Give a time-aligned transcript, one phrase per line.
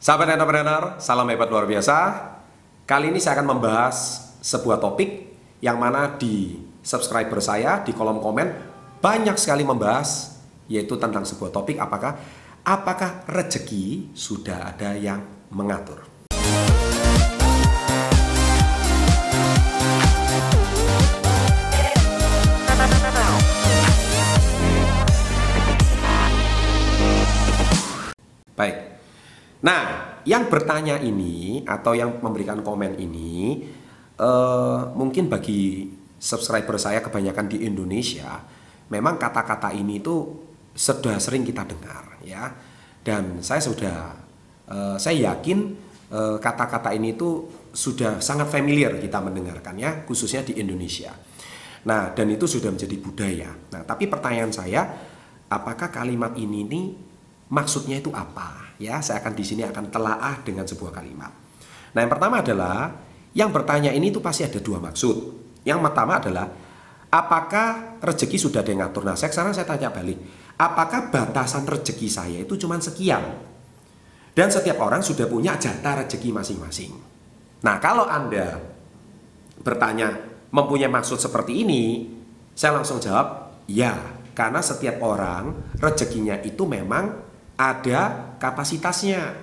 [0.00, 1.96] Sahabat entrepreneur, salam hebat luar biasa.
[2.88, 3.96] Kali ini saya akan membahas
[4.40, 5.28] sebuah topik
[5.60, 8.48] yang mana di subscriber saya di kolom komen
[9.04, 10.40] banyak sekali membahas
[10.72, 12.16] yaitu tentang sebuah topik apakah
[12.64, 15.20] apakah rezeki sudah ada yang
[15.52, 16.00] mengatur.
[29.60, 33.64] Nah, yang bertanya ini atau yang memberikan komen ini
[34.16, 38.40] uh, mungkin bagi subscriber saya kebanyakan di Indonesia,
[38.88, 40.16] memang kata-kata ini itu
[40.72, 42.48] sudah sering kita dengar ya.
[43.00, 43.96] Dan saya sudah
[44.68, 51.14] uh, saya yakin kata kata-kata ini itu sudah sangat familiar kita mendengarkannya khususnya di Indonesia.
[51.86, 53.50] Nah, dan itu sudah menjadi budaya.
[53.70, 54.90] Nah, tapi pertanyaan saya,
[55.46, 56.86] apakah kalimat ini nih
[57.46, 58.69] maksudnya itu apa?
[58.80, 61.28] Ya, saya akan di sini akan telaah dengan sebuah kalimat.
[61.92, 62.88] Nah, yang pertama adalah
[63.36, 65.16] yang bertanya ini itu pasti ada dua maksud.
[65.68, 66.48] Yang pertama adalah
[67.12, 69.04] apakah rezeki sudah ada yang ngatur?
[69.04, 70.16] Nah, sekarang saya tanya balik,
[70.56, 73.20] apakah batasan rezeki saya itu cuma sekian?
[74.32, 76.96] Dan setiap orang sudah punya jatah rezeki masing-masing.
[77.60, 78.56] Nah, kalau Anda
[79.60, 80.16] bertanya
[80.48, 82.08] mempunyai maksud seperti ini,
[82.56, 83.92] saya langsung jawab, ya,
[84.32, 87.29] karena setiap orang rezekinya itu memang
[87.60, 89.36] ada kapasitasnya.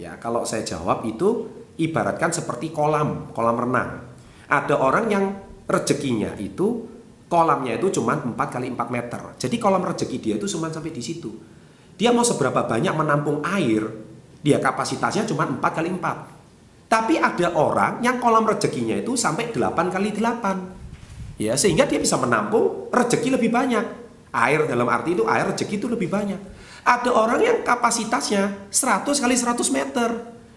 [0.00, 1.44] Ya, kalau saya jawab itu
[1.76, 4.00] ibaratkan seperti kolam, kolam renang.
[4.48, 5.24] Ada orang yang
[5.68, 6.88] rezekinya itu
[7.28, 9.20] kolamnya itu cuma 4 kali 4 meter.
[9.36, 11.28] Jadi kolam rezeki dia itu cuma sampai di situ.
[12.00, 13.84] Dia mau seberapa banyak menampung air,
[14.40, 16.88] dia kapasitasnya cuma 4 kali 4.
[16.90, 21.36] Tapi ada orang yang kolam rezekinya itu sampai 8 kali 8.
[21.36, 23.84] Ya, sehingga dia bisa menampung rezeki lebih banyak.
[24.32, 26.59] Air dalam arti itu air rezeki itu lebih banyak.
[26.84, 30.10] Ada orang yang kapasitasnya 100 kali 100 meter.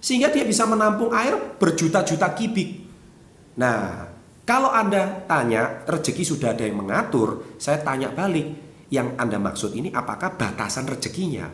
[0.00, 2.88] Sehingga dia bisa menampung air berjuta-juta kubik.
[3.60, 4.08] Nah,
[4.48, 8.48] kalau Anda tanya rezeki sudah ada yang mengatur, saya tanya balik.
[8.90, 11.46] Yang Anda maksud ini apakah batasan rezekinya?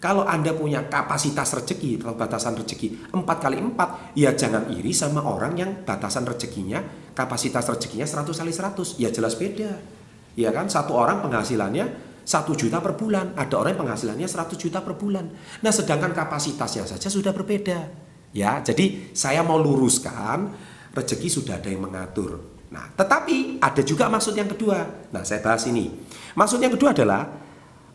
[0.00, 5.20] Kalau Anda punya kapasitas rezeki, kalau batasan rezeki 4 kali 4, ya jangan iri sama
[5.20, 6.80] orang yang batasan rezekinya,
[7.12, 8.96] kapasitas rezekinya 100 kali 100.
[8.96, 9.76] Ya jelas beda.
[10.40, 13.34] Ya kan, satu orang penghasilannya satu juta per bulan.
[13.36, 15.26] Ada orang yang penghasilannya 100 juta per bulan.
[15.60, 17.90] Nah, sedangkan kapasitasnya saja sudah berbeda.
[18.30, 20.54] Ya, jadi saya mau luruskan
[20.94, 22.38] rezeki sudah ada yang mengatur.
[22.70, 25.10] Nah, tetapi ada juga maksud yang kedua.
[25.10, 25.90] Nah, saya bahas ini.
[26.38, 27.26] Maksud yang kedua adalah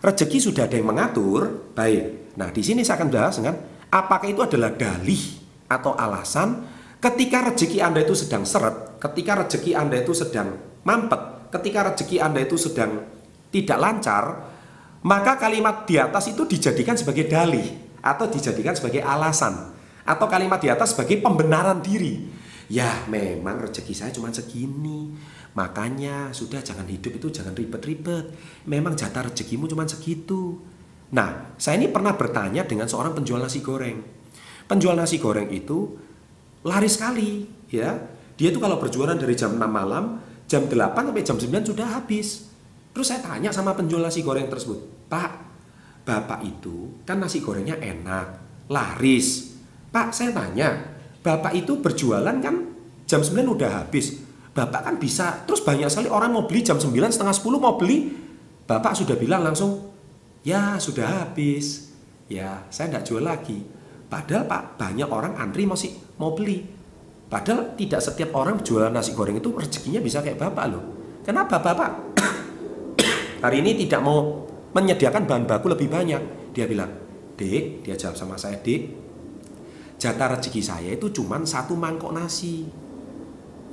[0.04, 1.72] rezeki sudah ada yang mengatur.
[1.72, 2.36] Baik.
[2.36, 3.56] Nah, di sini saya akan bahas dengan
[3.88, 5.40] apakah itu adalah dalih
[5.72, 6.68] atau alasan
[7.00, 12.44] ketika rezeki Anda itu sedang seret, ketika rezeki Anda itu sedang mampet, ketika rezeki Anda
[12.44, 13.06] itu sedang
[13.56, 14.24] tidak lancar,
[15.08, 17.64] maka kalimat di atas itu dijadikan sebagai dalih
[18.04, 19.72] atau dijadikan sebagai alasan
[20.04, 22.44] atau kalimat di atas sebagai pembenaran diri.
[22.68, 25.14] Ya, memang rezeki saya cuma segini.
[25.56, 28.34] Makanya sudah jangan hidup itu jangan ribet-ribet.
[28.68, 30.60] Memang jatah rezekimu cuma segitu.
[31.14, 34.02] Nah, saya ini pernah bertanya dengan seorang penjual nasi goreng.
[34.66, 35.94] Penjual nasi goreng itu
[36.66, 37.94] laris sekali, ya.
[38.36, 40.76] Dia itu kalau berjualan dari jam 6 malam, jam 8
[41.14, 42.55] sampai jam 9 sudah habis.
[42.96, 45.32] Terus saya tanya sama penjual nasi goreng tersebut, Pak,
[46.08, 48.40] Bapak itu kan nasi gorengnya enak,
[48.72, 49.52] laris.
[49.92, 52.56] Pak, saya tanya, Bapak itu berjualan kan
[53.04, 54.24] jam 9 udah habis.
[54.56, 58.16] Bapak kan bisa, terus banyak sekali orang mau beli jam 9, setengah 10 mau beli.
[58.64, 59.92] Bapak sudah bilang langsung,
[60.48, 61.92] ya sudah habis.
[62.32, 63.60] Ya, saya tidak jual lagi.
[64.08, 66.64] Padahal Pak, banyak orang antri masih mau beli.
[67.28, 70.84] Padahal tidak setiap orang jualan nasi goreng itu rezekinya bisa kayak Bapak loh.
[71.26, 72.05] Kenapa Bapak
[73.46, 76.52] hari ini tidak mau menyediakan bahan baku lebih banyak.
[76.58, 76.90] Dia bilang,
[77.38, 78.90] Dek, dia jawab sama saya, Dek,
[80.02, 82.66] jatah rezeki saya itu cuma satu mangkok nasi.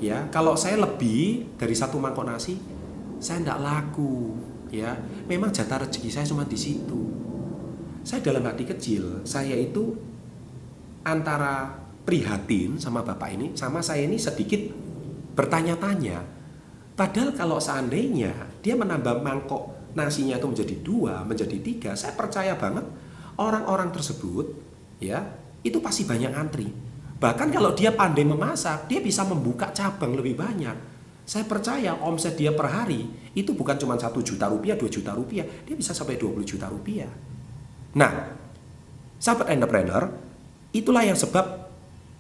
[0.03, 2.59] Ya, kalau saya lebih dari satu mangkok nasi,
[3.23, 4.37] saya tidak laku.
[4.69, 4.99] Ya,
[5.31, 7.01] memang jatah rezeki saya cuma di situ.
[8.03, 9.95] Saya dalam hati kecil, saya itu
[11.07, 11.71] antara
[12.03, 14.59] prihatin sama bapak ini, sama saya ini sedikit
[15.39, 16.42] bertanya-tanya
[16.93, 22.85] Padahal kalau seandainya dia menambah mangkok nasinya itu menjadi dua, menjadi tiga, saya percaya banget
[23.41, 24.53] orang-orang tersebut
[25.01, 25.25] ya
[25.65, 26.69] itu pasti banyak antri.
[27.23, 30.75] Bahkan kalau dia pandai memasak, dia bisa membuka cabang lebih banyak.
[31.23, 35.47] Saya percaya omset dia per hari itu bukan cuma satu juta rupiah, dua juta rupiah,
[35.47, 37.07] dia bisa sampai 20 juta rupiah.
[37.95, 38.13] Nah,
[39.23, 40.11] sahabat entrepreneur,
[40.75, 41.71] itulah yang sebab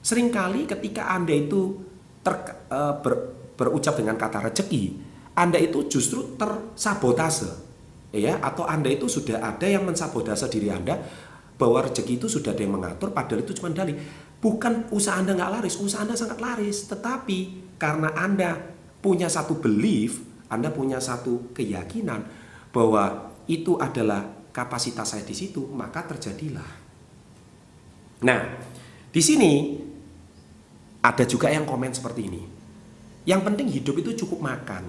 [0.07, 1.83] sering kali ketika Anda itu
[2.23, 4.99] ter, uh, ber, berucap dengan kata rezeki,
[5.39, 7.71] Anda itu justru tersabotase.
[8.11, 10.99] Ya, atau Anda itu sudah ada yang mensabotase diri Anda
[11.55, 13.95] bahwa rezeki itu sudah ada yang mengatur, padahal itu cuma dalih.
[14.43, 16.91] Bukan usaha Anda nggak laris, usaha Anda sangat laris.
[16.91, 17.39] Tetapi
[17.79, 18.59] karena Anda
[18.99, 20.19] punya satu belief,
[20.51, 22.27] Anda punya satu keyakinan
[22.75, 26.71] bahwa itu adalah kapasitas saya di situ, maka terjadilah.
[28.27, 28.41] Nah,
[29.09, 29.53] di sini
[31.03, 32.43] ada juga yang komen seperti ini.
[33.23, 34.83] Yang penting hidup itu cukup makan,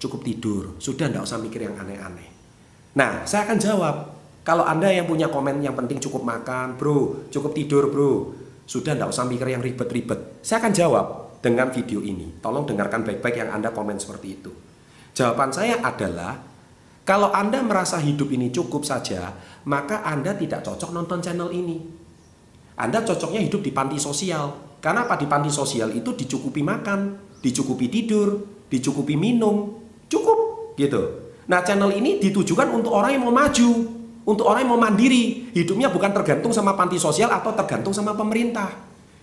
[0.00, 2.28] cukup tidur, sudah tidak usah mikir yang aneh-aneh.
[2.96, 3.94] Nah, saya akan jawab,
[4.44, 8.32] kalau Anda yang punya komen yang penting cukup makan, bro, cukup tidur, bro.
[8.64, 10.40] Sudah tidak usah mikir yang ribet-ribet.
[10.40, 11.06] Saya akan jawab
[11.44, 12.40] dengan video ini.
[12.40, 14.48] Tolong dengarkan baik-baik yang Anda komen seperti itu.
[15.12, 16.40] Jawaban saya adalah,
[17.04, 19.36] kalau Anda merasa hidup ini cukup saja,
[19.68, 21.76] maka Anda tidak cocok nonton channel ini.
[22.80, 24.76] Anda cocoknya hidup di panti sosial.
[24.80, 25.20] Karena apa?
[25.20, 27.00] Di panti sosial itu dicukupi makan,
[27.44, 28.40] dicukupi tidur,
[28.72, 29.76] dicukupi minum,
[30.08, 31.28] cukup gitu.
[31.44, 33.70] Nah channel ini ditujukan untuk orang yang mau maju,
[34.24, 38.72] untuk orang yang mau mandiri, hidupnya bukan tergantung sama panti sosial atau tergantung sama pemerintah.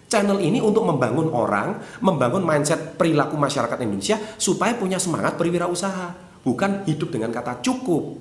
[0.06, 6.13] Channel ini untuk membangun orang, membangun mindset perilaku masyarakat Indonesia supaya punya semangat berwirausaha,
[6.45, 8.19] bukan hidup dengan kata cukup.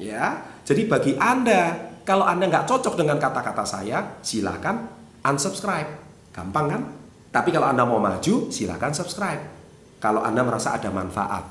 [0.00, 4.88] Ya, jadi bagi Anda, kalau Anda nggak cocok dengan kata-kata saya, silakan
[5.20, 5.90] unsubscribe.
[6.32, 6.82] Gampang kan?
[7.30, 9.42] Tapi kalau Anda mau maju, silakan subscribe.
[10.02, 11.46] Kalau Anda merasa ada manfaat.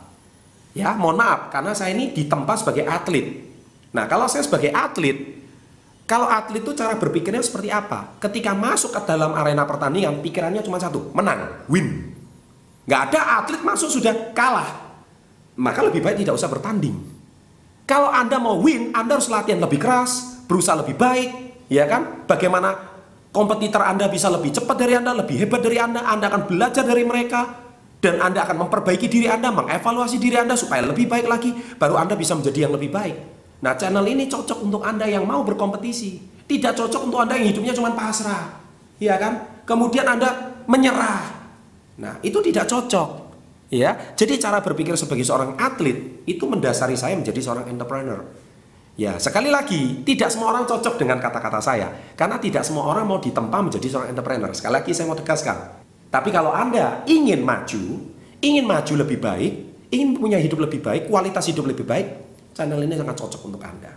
[0.76, 3.48] Ya, mohon maaf, karena saya ini ditempa sebagai atlet.
[3.90, 5.18] Nah, kalau saya sebagai atlet,
[6.06, 8.18] kalau atlet itu cara berpikirnya seperti apa?
[8.22, 12.14] Ketika masuk ke dalam arena pertandingan, pikirannya cuma satu, menang, win.
[12.90, 14.90] Nggak ada atlet masuk sudah kalah.
[15.58, 16.98] Maka lebih baik tidak usah bertanding.
[17.86, 21.30] Kalau Anda mau win, Anda harus latihan lebih keras, berusaha lebih baik,
[21.70, 22.26] ya kan?
[22.26, 22.89] Bagaimana
[23.30, 27.06] kompetitor Anda bisa lebih cepat dari Anda, lebih hebat dari Anda, Anda akan belajar dari
[27.06, 32.00] mereka, dan Anda akan memperbaiki diri Anda, mengevaluasi diri Anda supaya lebih baik lagi, baru
[32.00, 33.16] Anda bisa menjadi yang lebih baik.
[33.60, 36.42] Nah channel ini cocok untuk Anda yang mau berkompetisi.
[36.48, 38.56] Tidak cocok untuk Anda yang hidupnya cuma pasrah.
[38.98, 39.64] Ya kan?
[39.68, 41.22] Kemudian Anda menyerah.
[42.00, 43.30] Nah itu tidak cocok.
[43.70, 48.26] Ya, jadi cara berpikir sebagai seorang atlet itu mendasari saya menjadi seorang entrepreneur.
[49.00, 51.88] Ya, sekali lagi, tidak semua orang cocok dengan kata-kata saya.
[52.20, 54.52] Karena tidak semua orang mau ditempa menjadi seorang entrepreneur.
[54.52, 55.56] Sekali lagi saya mau tegaskan.
[56.12, 57.80] Tapi kalau Anda ingin maju,
[58.44, 59.52] ingin maju lebih baik,
[59.88, 62.08] ingin punya hidup lebih baik, kualitas hidup lebih baik,
[62.52, 63.96] channel ini sangat cocok untuk Anda.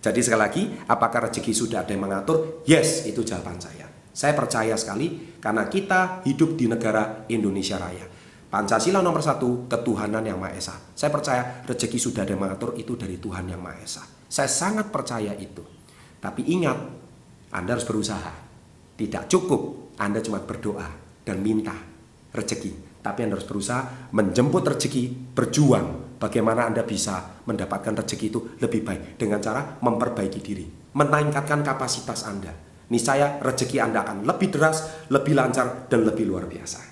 [0.00, 2.64] Jadi sekali lagi, apakah rezeki sudah ada yang mengatur?
[2.64, 3.92] Yes, itu jawaban saya.
[4.16, 8.08] Saya percaya sekali karena kita hidup di negara Indonesia Raya.
[8.50, 10.74] Pancasila nomor satu, ketuhanan yang Maha Esa.
[10.98, 14.02] Saya percaya rezeki sudah ada mengatur itu dari Tuhan yang Maha Esa.
[14.26, 15.62] Saya sangat percaya itu.
[16.18, 16.74] Tapi ingat,
[17.54, 18.34] Anda harus berusaha.
[18.98, 20.90] Tidak cukup Anda cuma berdoa
[21.22, 21.78] dan minta
[22.34, 23.00] rezeki.
[23.06, 29.14] Tapi Anda harus berusaha menjemput rezeki, berjuang bagaimana Anda bisa mendapatkan rezeki itu lebih baik
[29.14, 30.66] dengan cara memperbaiki diri,
[30.98, 32.50] meningkatkan kapasitas Anda.
[32.90, 36.89] Niscaya rezeki Anda akan lebih deras, lebih lancar, dan lebih luar biasa.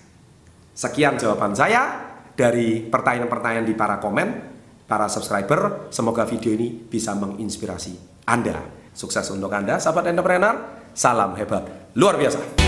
[0.79, 2.07] Sekian jawaban saya
[2.39, 4.29] dari pertanyaan-pertanyaan di para komen,
[4.87, 5.91] para subscriber.
[5.91, 8.63] Semoga video ini bisa menginspirasi Anda.
[8.95, 10.55] Sukses untuk Anda, sahabat entrepreneur.
[10.95, 11.67] Salam hebat,
[11.99, 12.68] luar biasa.